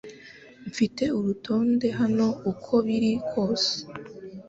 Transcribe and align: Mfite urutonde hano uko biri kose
Mfite 0.69 1.03
urutonde 1.17 1.87
hano 1.99 2.27
uko 2.51 2.73
biri 2.85 3.11
kose 3.29 3.73